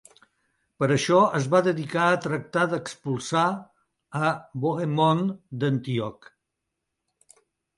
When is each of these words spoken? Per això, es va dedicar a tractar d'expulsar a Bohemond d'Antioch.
Per 0.83 0.87
això, 0.93 1.17
es 1.39 1.45
va 1.55 1.59
dedicar 1.67 2.07
a 2.13 2.17
tractar 2.23 2.63
d'expulsar 2.71 3.45
a 4.31 4.33
Bohemond 4.65 5.37
d'Antioch. 5.61 6.31